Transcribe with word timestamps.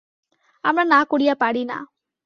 আমরা 0.63 0.83
না 0.85 0.99
করিয়া 1.05 1.35
পারি 1.35 1.63
না। 1.65 1.77